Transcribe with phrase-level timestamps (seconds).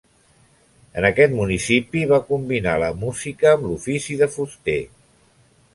[1.01, 4.81] En aquest municipi va combinar la música amb l'ofici de fuster.